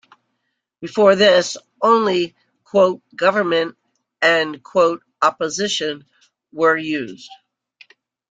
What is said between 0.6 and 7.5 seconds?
Before this, only "Government" and "Opposition" were used.